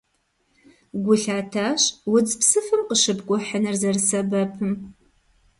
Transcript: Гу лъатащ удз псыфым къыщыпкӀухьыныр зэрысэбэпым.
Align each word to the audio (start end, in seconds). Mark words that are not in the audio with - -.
Гу 1.03 1.13
лъатащ 1.21 1.81
удз 2.13 2.31
псыфым 2.39 2.81
къыщыпкӀухьыныр 2.87 3.75
зэрысэбэпым. 3.81 4.73